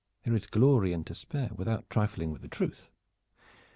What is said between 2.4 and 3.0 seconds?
the truth.